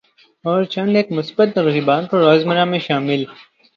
[0.45, 3.23] اور چند ایک مثبت ترغیبات کو روزمرہ میں شامل